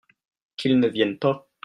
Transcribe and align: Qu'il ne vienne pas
Qu'il 0.57 0.79
ne 0.79 0.87
vienne 0.87 1.19
pas 1.19 1.47